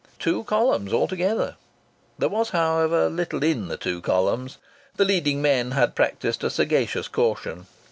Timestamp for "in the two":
3.43-4.01